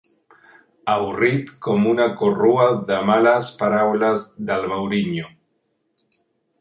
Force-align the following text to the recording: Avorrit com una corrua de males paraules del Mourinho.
Avorrit 0.93 1.51
com 1.67 1.85
una 1.91 2.07
corrua 2.21 2.65
de 2.89 2.99
males 3.11 3.53
paraules 3.63 4.27
del 4.51 4.67
Mourinho. 4.73 5.31